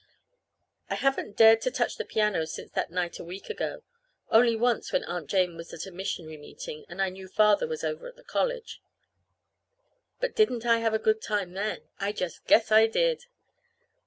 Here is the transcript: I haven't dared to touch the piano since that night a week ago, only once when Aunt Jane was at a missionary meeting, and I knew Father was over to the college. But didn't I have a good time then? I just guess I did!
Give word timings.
I 0.89 0.95
haven't 0.95 1.37
dared 1.37 1.61
to 1.61 1.69
touch 1.69 1.97
the 1.97 2.05
piano 2.05 2.47
since 2.47 2.71
that 2.71 2.89
night 2.89 3.19
a 3.19 3.23
week 3.23 3.51
ago, 3.51 3.83
only 4.31 4.55
once 4.55 4.91
when 4.91 5.03
Aunt 5.03 5.29
Jane 5.29 5.55
was 5.55 5.71
at 5.75 5.85
a 5.85 5.91
missionary 5.91 6.37
meeting, 6.37 6.85
and 6.89 6.99
I 6.99 7.09
knew 7.09 7.27
Father 7.27 7.67
was 7.67 7.83
over 7.83 8.09
to 8.09 8.15
the 8.17 8.23
college. 8.23 8.81
But 10.19 10.35
didn't 10.35 10.65
I 10.65 10.79
have 10.79 10.95
a 10.95 10.97
good 10.97 11.21
time 11.21 11.53
then? 11.53 11.81
I 11.99 12.13
just 12.13 12.43
guess 12.47 12.71
I 12.71 12.87
did! 12.87 13.27